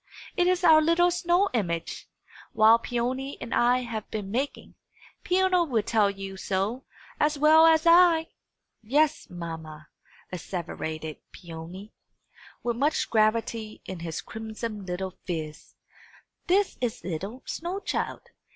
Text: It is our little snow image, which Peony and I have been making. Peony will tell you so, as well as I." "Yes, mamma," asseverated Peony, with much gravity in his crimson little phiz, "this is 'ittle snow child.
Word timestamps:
It 0.35 0.47
is 0.47 0.63
our 0.63 0.81
little 0.81 1.11
snow 1.11 1.47
image, 1.53 2.09
which 2.53 2.81
Peony 2.81 3.37
and 3.39 3.53
I 3.53 3.83
have 3.83 4.09
been 4.09 4.31
making. 4.31 4.73
Peony 5.23 5.63
will 5.67 5.83
tell 5.83 6.09
you 6.09 6.37
so, 6.37 6.85
as 7.19 7.37
well 7.37 7.67
as 7.67 7.85
I." 7.85 8.29
"Yes, 8.81 9.29
mamma," 9.29 9.89
asseverated 10.33 11.17
Peony, 11.31 11.93
with 12.63 12.77
much 12.77 13.11
gravity 13.11 13.83
in 13.85 13.99
his 13.99 14.21
crimson 14.21 14.87
little 14.87 15.19
phiz, 15.27 15.75
"this 16.47 16.79
is 16.81 17.03
'ittle 17.05 17.43
snow 17.45 17.79
child. 17.79 18.23